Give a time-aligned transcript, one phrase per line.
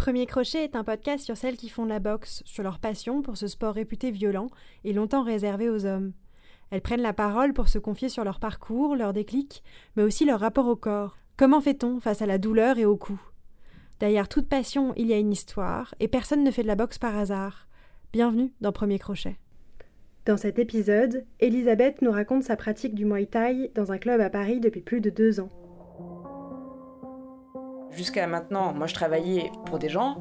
[0.00, 3.20] Premier Crochet est un podcast sur celles qui font de la boxe, sur leur passion
[3.20, 4.46] pour ce sport réputé violent
[4.82, 6.14] et longtemps réservé aux hommes.
[6.70, 9.62] Elles prennent la parole pour se confier sur leur parcours, leurs déclics,
[9.96, 11.18] mais aussi leur rapport au corps.
[11.36, 13.20] Comment fait-on face à la douleur et au coup?
[13.98, 16.96] Derrière toute passion, il y a une histoire, et personne ne fait de la boxe
[16.96, 17.68] par hasard.
[18.14, 19.36] Bienvenue dans Premier Crochet.
[20.24, 24.30] Dans cet épisode, Elisabeth nous raconte sa pratique du Muay Thai dans un club à
[24.30, 25.50] Paris depuis plus de deux ans.
[27.92, 30.16] Jusqu'à maintenant, moi je travaillais pour des gens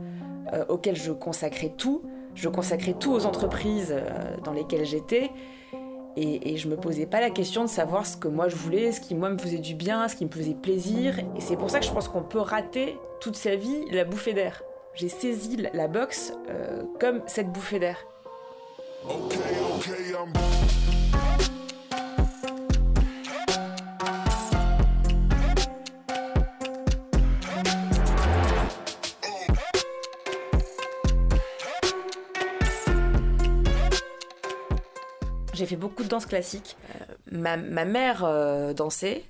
[0.53, 2.03] euh, auxquels je consacrais tout.
[2.35, 5.31] Je consacrais tout aux entreprises euh, dans lesquelles j'étais.
[6.15, 8.91] Et, et, je me posais pas la question de savoir ce que moi je voulais,
[8.91, 11.19] ce qui moi me faisait du bien, ce qui me faisait plaisir.
[11.19, 14.33] Et c'est pour ça que je pense qu'on peut rater toute sa vie la bouffée
[14.33, 14.63] d'air.
[14.95, 18.05] J'ai saisi la boxe euh, comme cette bouffée d'air.
[35.59, 36.77] J'ai fait beaucoup de danse classique.
[37.29, 39.25] Ma, mère euh, dansait,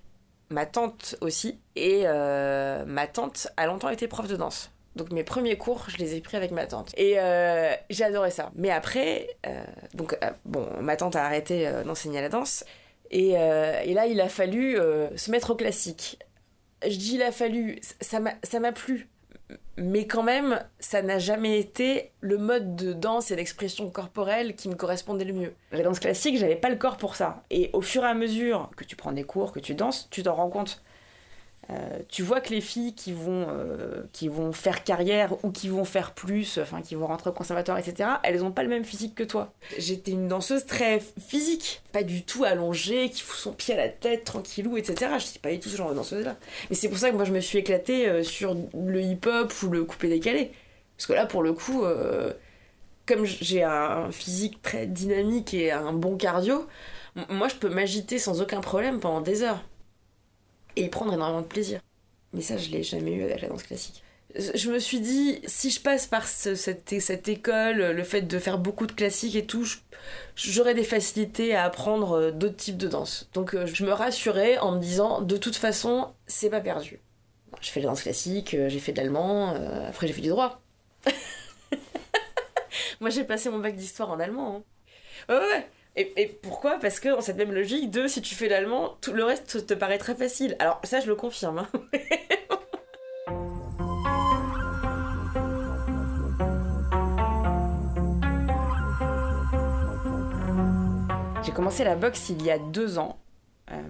[0.52, 4.70] ma tante aussi, et euh, ma tante a longtemps été prof de danse.
[4.96, 6.92] Donc mes premiers cours, je les ai pris avec ma tante.
[6.98, 8.52] Et euh, j'ai adoré ça.
[8.54, 9.28] Mais après,
[9.96, 12.64] donc bon, ma tante a arrêté d'enseigner la danse.
[13.10, 14.78] Et, et, là, il a fallu
[15.16, 16.20] se mettre au classique.
[16.84, 19.10] Je dis il a fallu, ça m'a plu
[19.78, 24.70] mais quand même, ça n'a jamais été le mode de danse et d'expression corporelle qui
[24.70, 25.54] me correspondait le mieux.
[25.72, 27.44] La danse classique, j'avais pas le corps pour ça.
[27.50, 30.24] Et au fur et à mesure que tu prends des cours, que tu danses, tu
[30.24, 30.84] t'en rends compte.
[31.72, 35.70] Euh, tu vois que les filles qui vont, euh, qui vont faire carrière ou qui
[35.70, 38.84] vont faire plus, enfin qui vont rentrer au conservatoire, etc., elles n'ont pas le même
[38.84, 39.54] physique que toi.
[39.78, 43.90] J'étais une danseuse très physique, pas du tout allongée, qui fout son pied à la
[43.90, 45.12] tête, tranquillou, etc.
[45.20, 46.38] Je suis pas du tout ce genre de danseuse-là.
[46.70, 49.68] Mais c'est pour ça que moi je me suis éclatée euh, sur le hip-hop ou
[49.70, 50.52] le coupé décalé.
[50.98, 51.86] Parce que là, pour le coup,
[53.06, 56.68] comme j'ai un physique très dynamique et un bon cardio,
[57.30, 59.64] moi je peux m'agiter sans aucun problème pendant des heures
[60.80, 61.82] et prendre énormément de plaisir.
[62.34, 64.04] Mais ça, je l'ai jamais eu avec la danse classique.
[64.36, 68.86] Je me suis dit, si je passe par cette, école, le fait de faire beaucoup
[68.86, 69.66] de classiques et tout,
[70.36, 73.28] j'aurais des facilités à apprendre euh, d'autres types de danse.
[73.34, 77.00] Donc euh, je me rassurais en me disant, de toute façon, c'est pas perdu.
[77.60, 79.56] Je fais de la danse classique, euh, j'ai fait de l'allemand,
[79.88, 80.62] après j'ai fait du droit.
[83.00, 84.64] Moi j'ai passé mon bac d'histoire en allemand.
[85.30, 85.34] Hein.
[85.34, 86.80] Ouais, ouais, et, pourquoi?
[86.80, 89.74] Parce que dans cette même logique de si tu fais l'allemand, tout le reste te
[89.74, 90.56] paraît très facile.
[90.60, 91.60] Alors ça, je le confirme.
[91.60, 91.68] Hein.
[101.44, 103.20] J'ai commencé la boxe il y a deux ans.
[103.72, 103.82] Euh,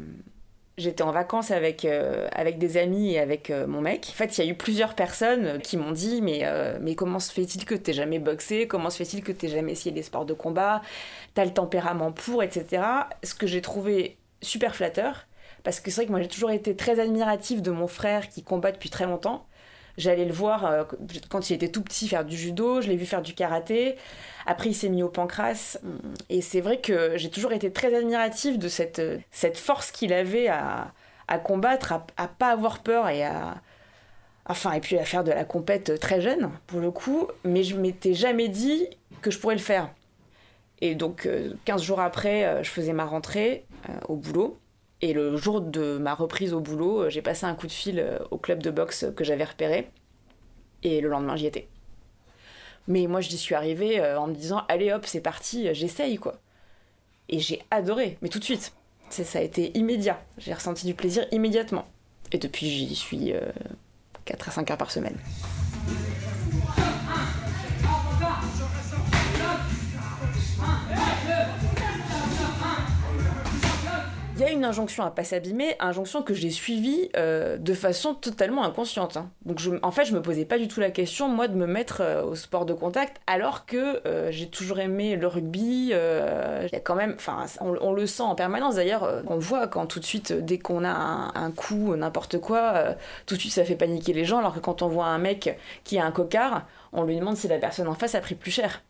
[0.80, 4.08] J'étais en vacances avec, euh, avec des amis et avec euh, mon mec.
[4.12, 7.20] En fait, il y a eu plusieurs personnes qui m'ont dit mais, euh, mais comment
[7.20, 8.66] se fait-il que t'aies jamais boxé?
[8.66, 10.82] Comment se fait-il que t'aies jamais essayé des sports de combat?
[11.34, 12.82] T'as le tempérament pour, etc.
[13.24, 15.28] Ce que j'ai trouvé super flatteur.
[15.64, 18.42] Parce que c'est vrai que moi j'ai toujours été très admirative de mon frère qui
[18.42, 19.49] combat depuis très longtemps.
[20.00, 20.86] J'allais le voir euh,
[21.28, 23.98] quand il était tout petit faire du judo, je l'ai vu faire du karaté.
[24.46, 25.78] Après, il s'est mis au pancras.
[26.30, 30.48] Et c'est vrai que j'ai toujours été très admirative de cette, cette force qu'il avait
[30.48, 30.94] à,
[31.28, 33.62] à combattre, à, à, pas avoir peur et à.
[34.46, 37.28] Enfin, et puis à faire de la compète très jeune, pour le coup.
[37.44, 38.88] Mais je m'étais jamais dit
[39.22, 39.90] que je pourrais le faire.
[40.80, 41.28] Et donc,
[41.66, 43.66] 15 euh, jours après, euh, je faisais ma rentrée
[44.08, 44.58] au boulot.
[45.02, 48.00] Et le jour de ma reprise au boulot, euh, j'ai passé un coup de fil
[48.00, 49.90] euh, au club de boxe que j'avais repéré.
[50.84, 51.70] Et le lendemain, j'y étais.
[52.88, 56.36] Mais moi, j'y suis arrivée euh, en me disant Allez hop, c'est parti, j'essaye quoi.
[57.30, 58.74] Et j'ai adoré, mais tout de suite.
[59.10, 60.22] Ça a été immédiat.
[60.38, 61.86] J'ai ressenti du plaisir immédiatement.
[62.32, 63.34] Et depuis, j'y suis
[64.26, 65.18] 4 à 5 heures par semaine.
[74.40, 78.14] Il y a une injonction à pas s'abîmer, injonction que j'ai suivie euh, de façon
[78.14, 79.18] totalement inconsciente.
[79.18, 79.30] Hein.
[79.46, 82.00] Donc en fait, je me posais pas du tout la question, moi, de me mettre
[82.00, 85.90] euh, au sport de contact, alors que euh, j'ai toujours aimé le rugby.
[85.90, 88.76] Il y a quand même, enfin, on, le sent en permanence.
[88.76, 92.96] D'ailleurs, on voit quand tout de suite, dès qu'on a un, un coup, n'importe quoi,
[93.26, 95.60] tout de suite ça fait paniquer les gens, alors que quand on voit un mec
[95.84, 98.52] qui a un cocard, on lui demande si la personne en face a pris plus
[98.52, 98.84] cher.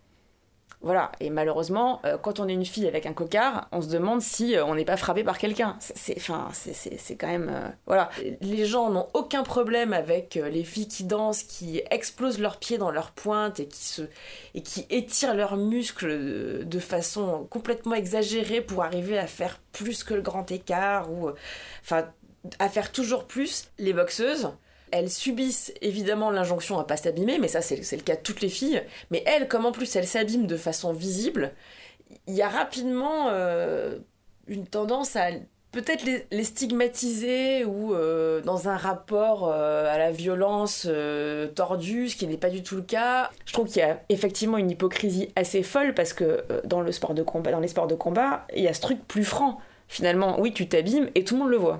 [0.81, 4.21] Voilà, et malheureusement, euh, quand on est une fille avec un cocard, on se demande
[4.21, 5.75] si euh, on n'est pas frappé par quelqu'un.
[5.79, 8.09] C'est, c'est, quand même, euh, voilà.
[8.39, 12.91] Les gens n'ont aucun problème avec les filles qui dansent, qui explosent leurs pieds dans
[12.91, 14.03] leurs pointes et qui se,
[14.55, 20.13] et qui étirent leurs muscles de, façon complètement exagérée pour arriver à faire plus que
[20.13, 21.29] le grand écart ou,
[21.81, 22.05] enfin,
[22.59, 23.67] à faire toujours plus.
[23.79, 24.53] Les boxeuses
[24.91, 28.49] elles subissent évidemment l'injonction à pas s'abîmer, mais ça c'est le cas de toutes les
[28.49, 28.83] filles.
[29.11, 31.53] Mais elles, comme en plus elles s'abîment de façon visible,
[32.27, 33.97] il y a rapidement euh,
[34.47, 35.29] une tendance à
[35.71, 40.87] peut-être les, stigmatiser ou euh, dans un rapport euh, à la violence
[41.55, 43.29] tordue, ce qui n'est pas du tout le cas.
[43.45, 47.13] Je trouve qu'il y a effectivement une hypocrisie assez folle parce que dans le sport
[47.13, 49.59] de combat, dans les sports de combat, il y a ce truc plus franc.
[49.87, 51.79] Finalement, oui, tu t'abîmes et tout le monde le voit.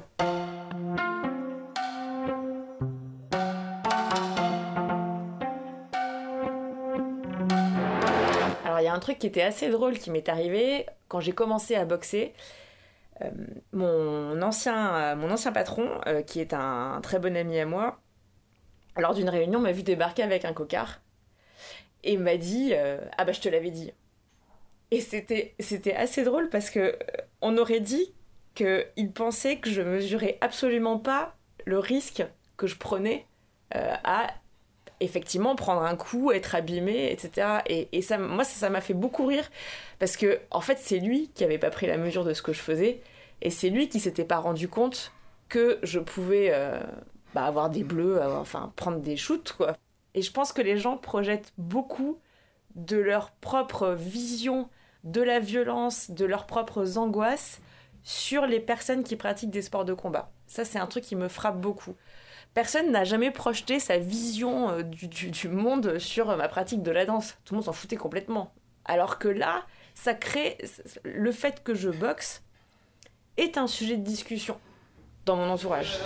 [9.00, 12.34] Un truc qui était assez drôle qui m'est arrivé quand j'ai commencé à boxer.
[13.22, 13.30] Euh,
[13.72, 18.02] mon, ancien, euh, mon ancien patron, euh, qui est un, très bon ami à moi,
[18.98, 21.00] lors d'une réunion, m'a vu débarquer avec un cocard
[22.04, 23.94] et m'a dit Ah bah je te l'avais dit.
[24.92, 25.56] Et c'était,
[25.96, 27.00] assez drôle parce que
[27.40, 28.14] on aurait dit
[28.54, 32.26] qu'il pensait que je mesurais absolument pas le risque
[32.58, 33.28] que je prenais
[33.72, 34.28] à
[35.00, 37.60] effectivement prendre un coup, être abîmé, etc.
[37.68, 39.50] Et, ça, moi, ça m'a fait beaucoup rire
[40.00, 42.54] parce que, en fait, c'est lui qui avait pas pris la mesure de ce que
[42.54, 43.02] je faisais
[43.42, 45.14] et c'est lui qui s'était pas rendu compte
[45.48, 46.80] que je pouvais euh,
[47.34, 49.76] bah, avoir des bleus, enfin prendre des shoots, quoi.
[50.16, 52.20] Et je pense que les gens projettent beaucoup
[52.76, 54.70] de leur propre vision
[55.04, 57.62] de la violence, de leurs propres angoisses
[58.04, 60.32] sur les personnes qui pratiquent des sports de combat.
[60.48, 61.96] Ça, c'est un truc qui me frappe beaucoup
[62.54, 67.38] personne n'a jamais projeté sa vision euh, du, monde sur ma pratique de la danse.
[67.46, 68.54] Tout le monde s'en foutait complètement.
[68.86, 70.58] Alors que là, ça crée.
[71.04, 72.44] Le fait que je boxe
[73.38, 74.60] est un sujet de discussion
[75.26, 76.00] dans mon entourage.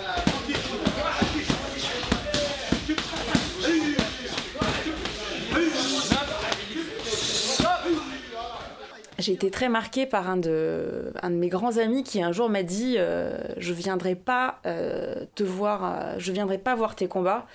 [9.24, 12.96] J'ai été très marquée par un de, mes grands amis qui un jour m'a dit
[12.98, 17.46] euh, je viendrai pas euh, te voir euh, je viendrai pas voir tes combats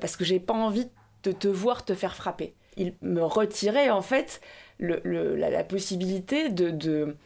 [0.00, 0.88] parce que j'ai pas envie
[1.22, 2.52] de te voir te faire frapper.
[2.76, 4.42] Il me retirait en fait
[4.80, 7.16] la, possibilité de, de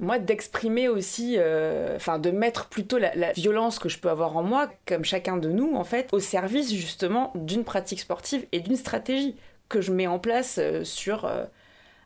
[0.00, 1.38] moi d'exprimer aussi
[1.94, 5.36] enfin de mettre plutôt la, la, violence que je peux avoir en moi comme chacun
[5.36, 9.36] de nous en fait au service justement d'une pratique sportive et d'une stratégie
[9.68, 11.30] que je mets en place sur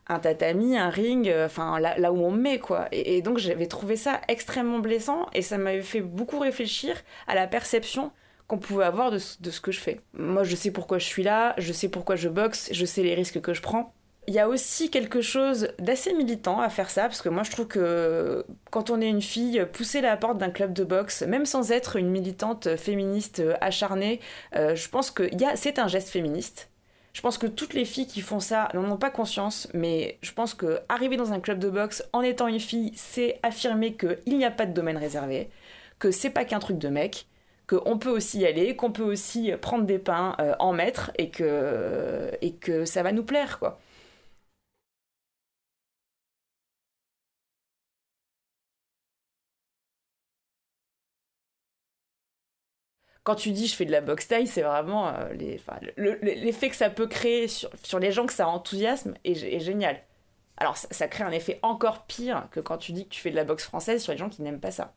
[0.07, 2.87] un tatami, un ring, euh, enfin là, où on met quoi.
[2.91, 6.95] Et, donc j'avais trouvé ça extrêmement blessant et ça m'avait fait beaucoup réfléchir
[7.27, 8.11] à la perception
[8.47, 10.01] qu'on pouvait avoir de, ce que je fais.
[10.13, 13.15] Moi je sais pourquoi je suis là, je sais pourquoi je boxe, je sais les
[13.15, 13.93] risques que je prends.
[14.27, 17.51] Il y a aussi quelque chose d'assez militant à faire ça, parce que moi je
[17.51, 21.45] trouve que quand on est une fille, pousser la porte d'un club de boxe, même
[21.45, 24.21] sans être une militante féministe acharnée,
[24.55, 26.69] euh, je pense que c'est un geste féministe.
[27.13, 30.31] Je pense que toutes les filles qui font ça n'en ont pas conscience, mais je
[30.33, 34.37] pense que arriver dans un club de boxe en étant une fille, c'est affirmer qu'il
[34.37, 35.49] n'y a pas de domaine réservé,
[35.99, 37.27] que c'est pas qu'un truc de mec,
[37.67, 41.29] qu'on peut aussi y aller, qu'on peut aussi prendre des pains euh, en maître et
[41.29, 43.79] que, et que ça va nous plaire, quoi.
[53.23, 55.33] Quand tu dis je fais de la boxe taille, c'est vraiment euh,
[55.95, 60.01] l'effet que ça peut créer sur, les gens que ça enthousiasme est, génial.
[60.57, 63.35] Alors ça, crée un effet encore pire que quand tu dis que tu fais de
[63.35, 64.93] la boxe française sur les gens qui n'aiment pas ça.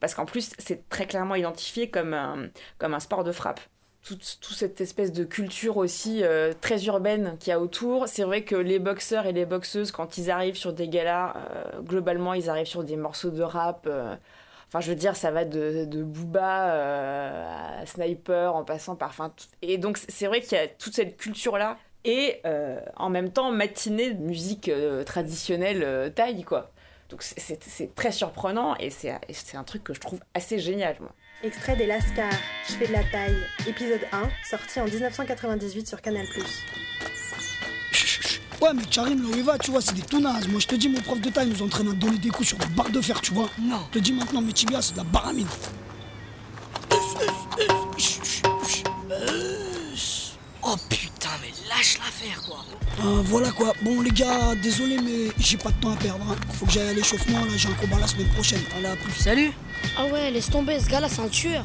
[0.00, 2.48] Parce qu'en plus, c'est très clairement identifié comme un,
[2.78, 3.60] comme un sport de frappe.
[4.02, 8.08] Toute, cette espèce de culture aussi euh, très urbaine qu'il y a autour.
[8.08, 11.82] C'est vrai que les boxeurs et les boxeuses, quand ils arrivent sur des galas, euh,
[11.82, 13.86] globalement, ils arrivent sur des morceaux de rap
[14.72, 19.12] Enfin, je veux dire, ça va de, de Booba euh, à Sniper en passant par.
[19.62, 21.76] Et donc, c'est vrai qu'il y a toute cette culture-là.
[22.04, 26.70] Et euh, en même temps, matinée de musique euh, traditionnelle taille, quoi.
[27.08, 29.18] Donc, c'est très surprenant et c'est
[29.54, 31.10] un truc que je trouve assez génial, moi.
[31.42, 32.30] Extrait des Lascars,
[32.68, 36.26] Je fais de la taille, épisode 1, sorti en 1998 sur Canal.
[38.60, 40.46] Ouais, mais Karim, là où il va, tu vois, c'est des tournasses.
[40.48, 42.58] Moi, je te dis, mon prof de taille nous entraîne à donner des coups sur
[42.58, 43.48] la barre de fer, tu vois.
[43.58, 43.80] Non.
[43.92, 45.46] Je te dis maintenant, mes tibias, c'est de la baramine.
[50.62, 52.64] Oh putain, mais lâche l'affaire, quoi.
[53.02, 53.72] Euh, voilà quoi.
[53.82, 56.24] Bon, les gars, désolé, mais j'ai pas de temps à perdre.
[56.30, 56.36] Hein.
[56.52, 58.60] Faut que j'aille à l'échauffement, là, j'ai un combat la semaine prochaine.
[58.76, 59.12] Allez, à plus.
[59.14, 59.52] Salut.
[59.96, 61.64] Ah ouais, laisse tomber, ce gars-là, c'est un tueur.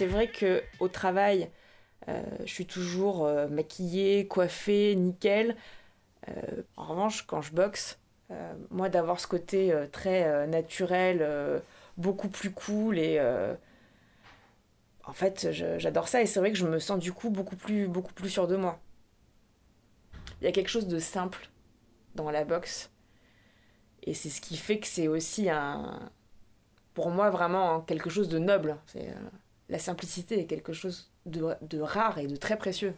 [0.00, 1.50] C'est vrai que au travail,
[2.08, 5.56] euh, je suis toujours euh, maquillée, coiffée, nickel.
[6.26, 7.98] Euh, en revanche, quand je boxe,
[8.70, 11.60] moi d'avoir ce côté très naturel,
[11.98, 13.20] beaucoup plus cool et
[15.04, 17.86] en fait, j'adore ça et c'est vrai que je me sens du coup beaucoup plus,
[17.86, 18.78] beaucoup plus sûre de moi.
[20.40, 21.50] Il y a quelque chose de simple
[22.14, 22.90] dans la boxe
[24.04, 26.10] Et c'est ce qui fait que c'est aussi un,
[26.94, 28.78] pour moi vraiment quelque chose de noble.
[28.86, 29.12] C'est,
[29.70, 32.92] la simplicité est quelque chose de, rare et de très précieux.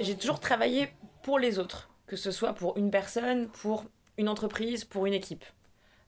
[0.00, 0.88] J'ai toujours travaillé
[1.22, 3.84] pour les autres, que ce soit pour une personne, pour
[4.16, 5.44] une entreprise, pour une équipe.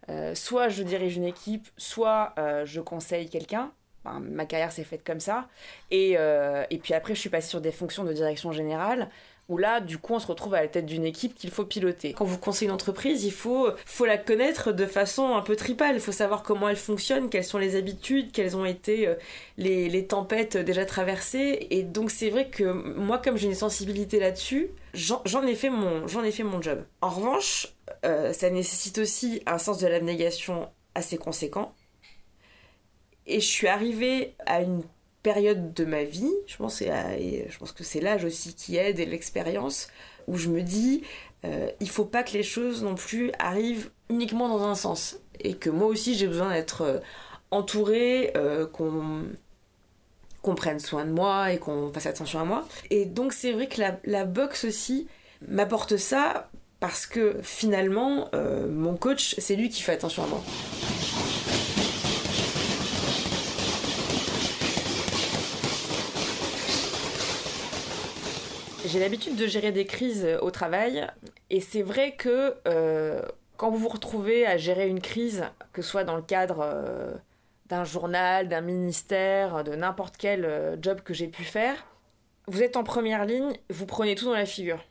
[0.09, 3.73] Euh, soit je dirige une équipe, soit euh, je conseille quelqu'un.
[4.05, 5.49] Ma carrière s'est faite comme ça.
[5.91, 9.11] Et, euh, et puis après, je suis passée sur des fonctions de direction générale
[9.49, 12.13] où là, du coup, on se retrouve à la tête d'une équipe qu'il faut piloter.
[12.15, 15.95] Quand vous conseillez une entreprise, il faut, faut la connaître de façon un peu tripale.
[15.95, 19.15] Il faut savoir comment elle fonctionne, quelles sont les habitudes, quelles ont été euh,
[19.57, 21.69] les, tempêtes déjà traversées.
[21.71, 26.07] Et donc, c'est vrai que moi, comme j'ai une sensibilité là-dessus, j'en ai, fait mon,
[26.25, 26.85] ai fait mon job.
[27.01, 27.69] En revanche,
[28.05, 31.73] euh, ça nécessite aussi un sens de l'abnégation assez conséquent.
[33.27, 34.83] Et je suis arrivée à une
[35.27, 39.89] période de ma vie, je pense, que c'est l'âge aussi qui aide et l'expérience,
[40.29, 41.03] où je me dis,
[41.45, 45.19] euh, il faut pas que les choses non plus arrivent uniquement dans un sens.
[45.41, 46.99] Et que moi aussi j'ai besoin d'être euh,
[47.51, 49.25] entourée, euh, qu'on
[50.43, 52.65] qu'on prenne soin de moi et qu'on fasse attention à moi.
[52.91, 55.09] Et donc c'est vrai que la, la boxe aussi
[55.49, 60.43] m'apporte ça parce que finalement, euh, mon coach, c'est lui qui fait attention à moi.
[68.97, 71.07] J'ai l'habitude de gérer des crises au travail
[71.51, 73.21] et c'est vrai que euh,
[73.59, 77.13] quand vous vous retrouvez à gérer une crise, que ce soit dans le cadre euh,
[77.67, 81.85] d'un journal, d'un ministère, de n'importe quel euh, job que j'ai pu faire,
[82.47, 84.83] vous êtes en première ligne, vous prenez tout dans la figure.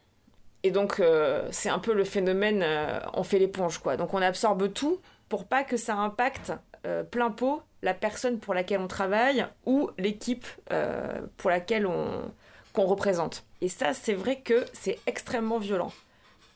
[0.62, 3.98] Et donc euh, c'est un peu le phénomène euh, on fait l'éponge quoi.
[3.98, 6.54] Donc on absorbe tout pour pas que ça impacte
[6.86, 12.32] euh, plein pot la personne pour laquelle on travaille ou l'équipe euh, pour laquelle on
[12.76, 13.46] qu'on représente.
[13.62, 15.92] Et ça, c'est vrai que c'est extrêmement violent.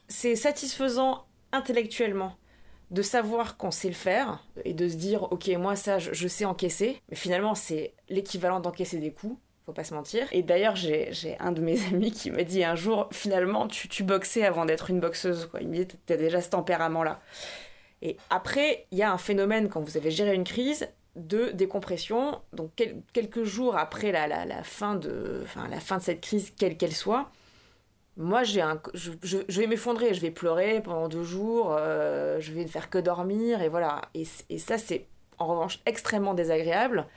[0.07, 2.35] C'est satisfaisant intellectuellement
[2.91, 6.27] de savoir qu'on sait le faire et de se dire, ok, moi ça, je, je
[6.27, 7.01] sais encaisser.
[7.09, 9.37] Mais finalement, c'est l'équivalent d'encaisser des coups.
[9.65, 10.27] Faut pas se mentir.
[10.31, 14.03] Et d'ailleurs, j'ai un de mes amis qui m'a dit un jour, finalement, tu, tu
[14.03, 15.47] boxais avant d'être une boxeuse.
[15.49, 15.61] Quoi.
[15.61, 17.19] Il me dit, t'as déjà ce tempérament-là.
[18.01, 20.87] Et après, il y a un phénomène quand vous avez géré une crise
[21.19, 22.41] de décompression.
[22.53, 26.95] Donc quel- quelques jours après la, fin de, la fin de cette crise, quelle qu'elle
[26.95, 27.29] soit,
[28.17, 32.63] moi j'ai un, je, vais m'effondrer, je vais pleurer pendant deux jours, euh, je vais
[32.63, 34.01] ne faire que dormir et voilà.
[34.13, 35.07] Et, ça c'est
[35.37, 37.07] en revanche extrêmement désagréable.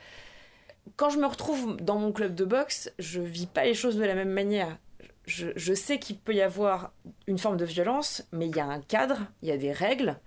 [0.95, 4.03] Quand je me retrouve dans mon club de boxe, je vis pas les choses de
[4.03, 4.77] la même manière.
[5.25, 6.91] Je, je sais qu'il peut y avoir
[7.27, 10.19] une forme de violence, mais il y a un cadre, il y a des règles.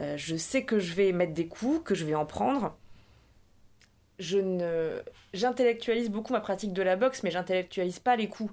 [0.00, 2.76] Euh, je sais que je vais mettre des coups, que je vais en prendre.
[4.22, 5.02] Je ne,
[5.34, 8.52] j'intellectualise beaucoup ma pratique de la boxe, mais j'intellectualise pas les coups.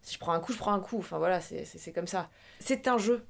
[0.00, 0.98] Si je prends un coup, je prends un coup.
[0.98, 2.30] Enfin voilà, c'est, comme ça.
[2.60, 3.24] C'est un jeu.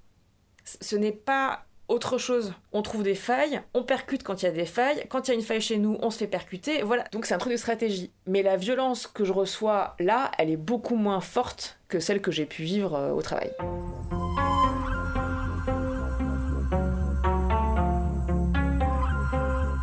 [0.64, 2.52] Ce n'est pas autre chose.
[2.72, 5.06] On trouve des failles, on percute quand il y a des failles.
[5.08, 6.82] Quand il y a une faille chez nous, on se fait percuter.
[6.82, 7.04] Voilà.
[7.10, 8.12] Donc c'est un truc de stratégie.
[8.26, 12.30] Mais la violence que je reçois là, elle est beaucoup moins forte que celle que
[12.30, 13.50] j'ai pu vivre euh, au travail.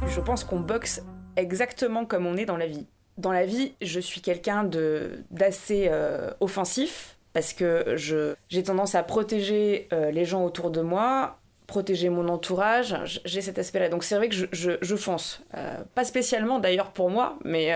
[0.05, 1.01] Je pense qu'on boxe
[1.35, 2.85] exactement comme on est dans la vie.
[3.17, 8.95] Dans la vie, je suis quelqu'un de d'assez euh, offensif parce que je j'ai tendance
[8.95, 13.21] à protéger euh, les gens autour de moi, protéger mon entourage.
[13.23, 13.87] J'ai cet aspect-là.
[13.87, 14.45] Donc c'est vrai que je,
[14.81, 15.41] je, fonce.
[15.55, 17.69] Euh, pas spécialement d'ailleurs pour moi, mais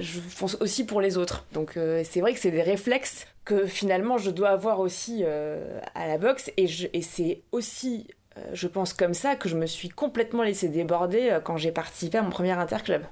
[0.00, 1.44] je fonce aussi pour les autres.
[1.52, 6.16] Donc c'est vrai que c'est des réflexes que finalement je dois avoir aussi à la
[6.16, 8.08] boxe et, et c'est aussi
[8.52, 12.18] je pense comme ça que je me suis complètement laissé déborder euh, quand j'ai participé
[12.18, 13.02] à mon premier interclub,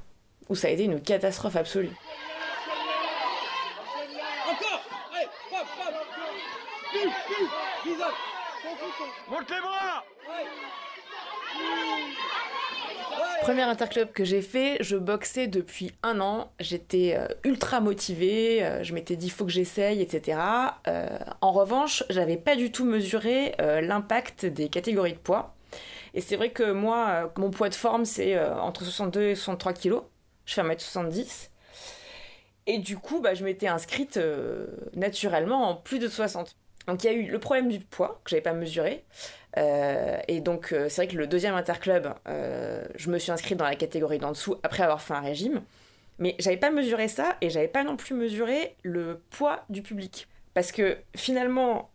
[0.49, 1.91] où ça a été une catastrophe absolue.
[13.45, 16.51] Premier interclub que j'ai fait, je boxais depuis un an.
[16.61, 20.39] J'étais euh, ultra motivée, euh, je m'étais dit faut que j'essaye, etc.
[20.89, 25.55] Euh, en revanche, j'avais pas du tout mesuré l'impact des catégories de poids.
[26.15, 30.05] Et c'est vrai que moi, mon poids de forme, c'est entre 62 et 63 kilos.
[30.47, 31.51] Je fais 1m70.
[32.67, 34.19] Et du coup, bah, je m'étais inscrite
[34.95, 36.57] naturellement en plus de 60.
[36.87, 39.05] Donc il y a eu le problème du poids que j'avais pas mesuré.
[39.57, 43.57] Euh, et donc euh, c'est vrai que le deuxième interclub, euh, je me suis inscrite
[43.57, 45.63] dans la catégorie d'en dessous après avoir fait un régime.
[46.19, 50.29] Mais j'avais pas mesuré ça et j'avais pas non plus mesuré le poids du public.
[50.53, 51.91] Parce que finalement,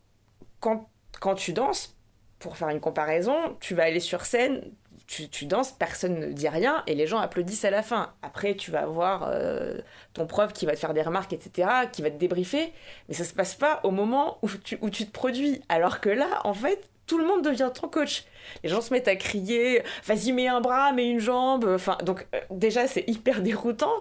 [0.59, 0.89] quand,
[1.21, 1.95] quand tu danses,
[2.39, 4.61] pour faire une comparaison, tu vas aller sur scène,
[5.09, 8.13] tu, danses, personne ne dit rien et les gens applaudissent à la fin.
[8.21, 9.79] Après, tu vas avoir euh,
[10.13, 12.71] ton prof qui va te faire des remarques, etc., qui va te débriefer,
[13.07, 15.61] mais ça se passe pas au moment où tu, où tu te produis.
[15.67, 18.25] Alors que là, en fait, tout le monde devient ton coach.
[18.63, 21.65] Les gens se mettent à crier, vas-y, mets un bras, mets une jambe.
[21.65, 23.93] Enfin, donc, euh, déjà, c'est hyper déroutant.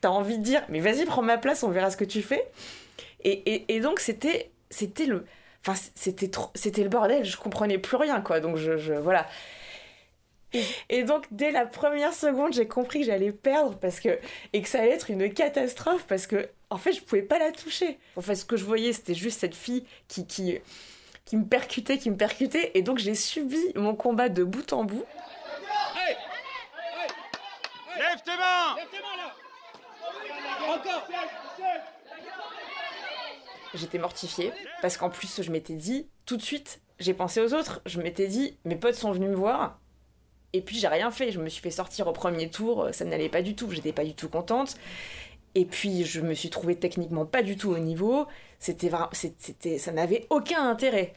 [0.00, 2.50] T'as envie de dire, mais vas-y, prends ma place, on verra ce que tu fais.
[3.22, 4.50] Et, et, donc, c'était,
[5.06, 5.24] le.
[5.64, 8.40] Enfin, c'était le bordel, je comprenais plus rien, quoi.
[8.40, 9.26] Donc, je voilà.
[10.88, 14.18] Et donc, dès la première seconde, j'ai compris que j'allais perdre parce que,
[14.52, 17.52] et que ça allait être une catastrophe parce que, en fait, je pouvais pas la
[17.52, 17.98] toucher.
[18.16, 20.58] En fait, ce que je voyais, c'était juste cette fille qui, qui,
[21.24, 22.70] qui me percutait, qui me percutait.
[22.74, 25.04] Et donc, j'ai subi mon combat de bout en bout.
[27.96, 31.08] Lève tes mains Lève tes mains là Encore
[33.74, 37.82] J'étais mortifiée parce qu'en plus, je m'étais dit, tout de suite, j'ai pensé aux autres.
[37.86, 39.78] Je m'étais dit, mes potes sont venus me voir
[40.52, 43.28] et puis j'ai rien fait, je me suis fait sortir au premier tour, ça n'allait
[43.28, 44.76] pas du tout, j'étais pas du tout contente.
[45.54, 48.26] Et puis je me suis trouvée techniquement pas du tout au niveau,
[48.58, 51.14] c'était c'était ça n'avait aucun intérêt.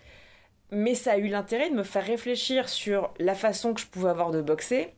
[0.72, 4.10] Mais ça a eu l'intérêt de me faire réfléchir sur la façon que je pouvais
[4.10, 4.96] avoir de boxer,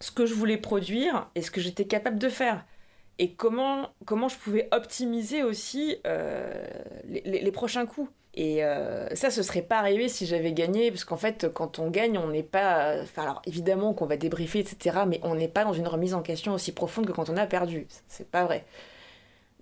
[0.00, 2.64] ce que je voulais produire et ce que j'étais capable de faire.
[3.18, 6.64] Et comment, comment je pouvais optimiser aussi euh,
[7.04, 8.10] les prochains coups.
[8.40, 11.90] Et euh, ça, ce serait pas arrivé si j'avais gagné, parce qu'en fait, quand on
[11.90, 12.94] gagne, on n'est pas.
[13.02, 16.22] Enfin, alors évidemment qu'on va débriefer, etc., mais on n'est pas dans une remise en
[16.22, 17.88] question aussi profonde que quand on a perdu.
[18.06, 18.64] C'est pas vrai.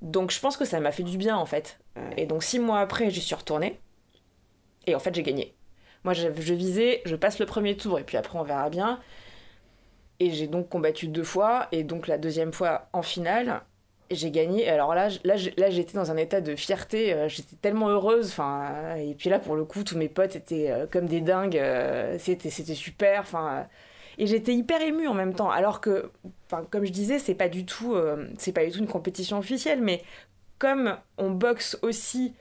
[0.02, 1.78] Donc je pense que ça m'a fait du bien, en fait.
[2.18, 3.80] Et donc six mois après, j'y suis retournée.
[4.86, 5.54] Et en fait, j'ai gagné.
[6.04, 9.00] Moi, je, je visais, je passe le premier tour, et puis après, on verra bien.
[10.20, 13.62] Et j'ai donc combattu deux fois, et donc la deuxième fois en finale
[14.10, 14.68] j'ai gagné.
[14.68, 17.12] Alors là, là, j'étais dans un état de fierté.
[17.12, 18.28] Euh, j'étais tellement heureuse.
[18.28, 21.58] Enfin, et puis là, pour le coup, tous mes potes étaient euh, comme des dingues.
[21.58, 23.20] Euh, c'était, c'était super.
[23.20, 23.66] Enfin,
[24.18, 25.50] et j'étais hyper émue en même temps.
[25.50, 26.10] Alors que,
[26.46, 27.96] enfin, comme je disais, c'est pas du tout,
[28.38, 29.82] c'est pas du tout une compétition officielle.
[29.82, 30.02] Mais
[30.58, 32.32] comme on boxe aussi,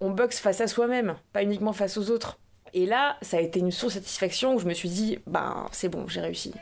[0.00, 2.38] on boxe face à soi-même, pas uniquement face aux autres.
[2.74, 5.68] Et là, ça a été une source de satisfaction où je me suis dit, ben,
[5.72, 6.54] c'est bon, j'ai réussi.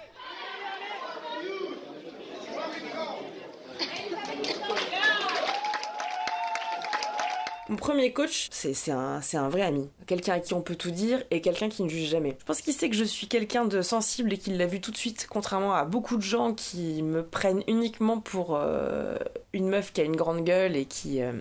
[7.70, 9.88] Mon premier coach, c'est un, vrai ami.
[10.08, 12.36] Quelqu'un à qui on peut tout dire et quelqu'un qui ne juge jamais.
[12.40, 14.90] Je pense qu'il sait que je suis quelqu'un de sensible et qu'il l'a vu tout
[14.90, 19.16] de suite, contrairement à beaucoup de gens qui me prennent uniquement pour euh,
[19.52, 21.32] une meuf qui a une grande gueule et qui, euh,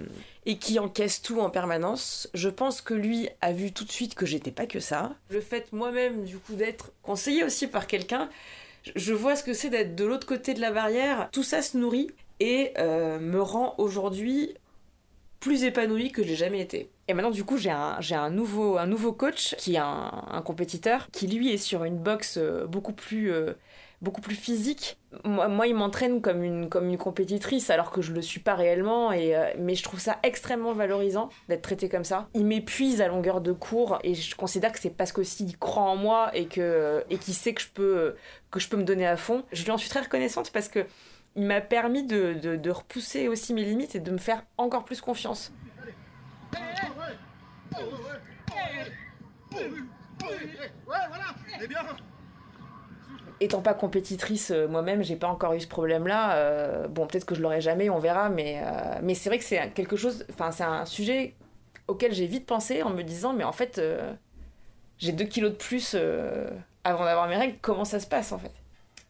[0.45, 2.29] et qui encaisse tout en permanence.
[2.35, 5.15] Je pense que lui a vu tout de suite que j'étais pas que ça.
[5.31, 8.29] Le fait moi-même, du coup, d'être conseillé aussi par quelqu'un,
[8.95, 11.29] je vois ce que c'est d'être de l'autre côté de la barrière.
[11.31, 14.53] Tout ça se nourrit et euh, me rend aujourd'hui
[15.39, 16.89] plus épanouie que j'ai jamais été.
[17.07, 21.07] Et maintenant, du coup, j'ai un, un, nouveau, un nouveau coach qui est un, compétiteur
[21.11, 23.53] qui, lui, est sur une boxe euh, beaucoup plus, euh,
[24.01, 24.97] beaucoup plus physique.
[25.23, 28.53] Moi, moi il m'entraîne comme une, comme une compétitrice alors que je le suis pas
[28.55, 29.11] réellement.
[29.11, 32.27] Et, euh, mais je trouve ça extrêmement valorisant d'être traité comme ça.
[32.35, 35.83] Il m'épuise à longueur de cours et je considère que c'est parce qu'aussi il croit
[35.83, 38.15] en moi et que et qu'il sait que je peux
[38.51, 39.43] que je peux me donner à fond.
[39.51, 40.85] Je lui en suis très reconnaissante parce que
[41.35, 45.01] il m'a permis de, de, repousser aussi mes limites et de me faire encore plus
[45.01, 45.53] confiance.
[53.41, 56.33] Étant pas compétitrice euh, moi-même, j'ai pas encore eu ce problème-là.
[56.33, 59.45] Euh, bon, peut-être que je l'aurai jamais, on verra, mais, euh, mais c'est vrai que
[59.45, 61.35] c'est quelque chose, enfin, c'est un sujet
[61.87, 63.81] auquel j'ai vite pensé en me disant, mais en fait,
[64.97, 65.95] j'ai deux kilos de plus
[66.83, 68.51] avant d'avoir mes règles, comment ça se passe en fait?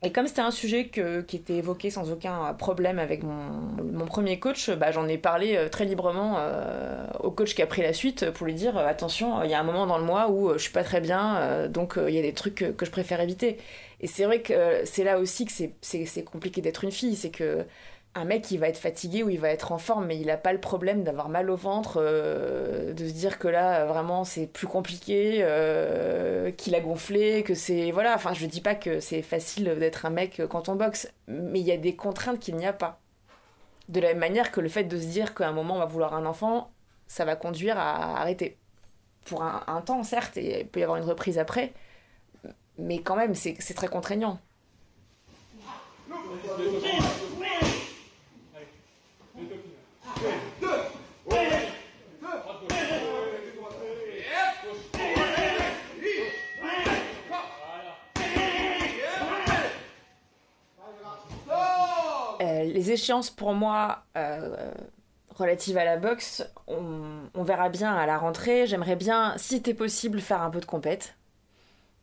[0.02, 4.70] Et comme c'était un sujet qui était évoqué sans aucun problème avec mon, premier coach,
[4.72, 8.32] bah, j'en ai parlé euh, très librement euh, au coach qui a pris la suite
[8.32, 10.58] pour lui dire euh, attention, il y a un moment dans le mois où je
[10.58, 13.58] suis pas très bien, donc il y a des trucs que, je préfère éviter.
[14.00, 17.66] Et c'est vrai que c'est là aussi que c'est compliqué d'être une fille, c'est que
[18.16, 20.38] un mec il va être fatigué ou il va être en forme mais il n'a
[20.38, 24.48] pas le problème d'avoir mal au ventre euh, de se dire que là vraiment c'est
[24.48, 28.16] plus compliqué euh, qu'il a gonflé que c'est voilà.
[28.16, 31.66] Enfin je dis pas que c'est facile d'être un mec quand on boxe mais il
[31.66, 33.00] y a des contraintes qu'il n'y a pas.
[33.90, 35.86] De la même manière que le fait de se dire qu'à un moment on va
[35.86, 36.72] vouloir un enfant
[37.08, 38.58] ça va conduire à arrêter.
[39.26, 41.74] Pour un, un temps certes et il peut y avoir une reprise après
[42.80, 44.40] mais quand même c'est très contraignant
[62.42, 64.72] Euh, les échéances pour moi euh,
[65.30, 68.68] relatives à la boxe, on, verra bien à la rentrée.
[68.68, 71.16] J'aimerais bien, si c'était possible, faire un peu de compète.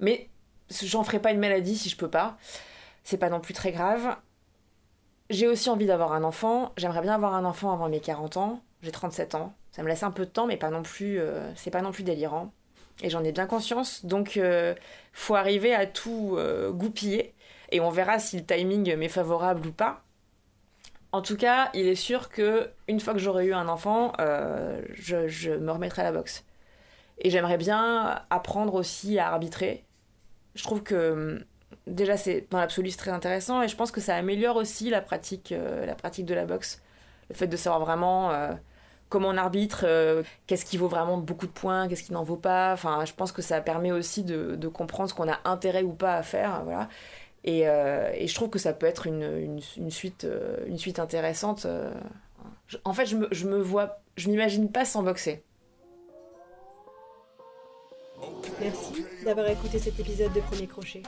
[0.00, 0.31] Mais
[0.70, 2.38] j'en ferai pas une maladie si je peux pas.
[3.05, 4.16] C'est pas non plus très grave.
[5.31, 6.73] J'ai aussi envie d'avoir un enfant.
[6.77, 8.62] J'aimerais bien avoir un enfant avant mes 40 ans.
[8.83, 9.55] J'ai 37 ans.
[9.73, 11.19] Ça me laisse un peu de temps, mais pas non plus.
[11.19, 12.53] euh, c'est pas non plus délirant.
[13.03, 14.05] Et j'en ai bien conscience.
[14.05, 14.75] Donc, euh,
[15.12, 17.35] faut arriver à tout euh, goupiller.
[17.71, 20.03] Et on verra si le timing m'est favorable ou pas.
[21.12, 24.83] En tout cas, il est sûr que une fois que j'aurai eu un enfant, euh,
[24.93, 26.45] je, me remettrai à la boxe.
[27.19, 29.85] Et j'aimerais bien apprendre aussi à arbitrer.
[30.55, 31.45] Je trouve que hum,
[31.87, 35.01] déjà c'est dans l'absolu c'est très intéressant et je pense que ça améliore aussi la
[35.01, 36.83] pratique, euh, la pratique de la boxe.
[37.29, 38.53] Le fait de savoir vraiment euh,
[39.09, 42.37] comment on arbitre, euh, qu'est-ce qui vaut vraiment beaucoup de points, qu'est-ce qui n'en vaut
[42.37, 42.72] pas.
[42.72, 46.16] Enfin, je pense que ça permet aussi de, comprendre ce qu'on a intérêt ou pas
[46.16, 46.62] à faire.
[46.64, 46.88] Voilà.
[47.44, 50.27] Et, je trouve que ça peut être une, suite,
[50.99, 51.66] intéressante.
[52.85, 55.42] en fait, je me, je me vois, je m'imagine pas sans boxer.
[58.61, 61.03] Merci d'avoir écouté cet épisode de Premier Crochet.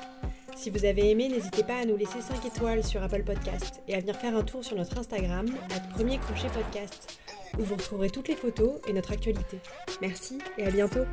[0.58, 3.94] Si vous avez aimé, n'hésitez pas à nous laisser 5 étoiles sur Apple Podcast et
[3.94, 7.20] à venir faire un tour sur notre Instagram, at Premier Crochet Podcast,
[7.60, 9.60] où vous retrouverez toutes les photos et notre actualité.
[10.02, 11.04] Merci et à bientôt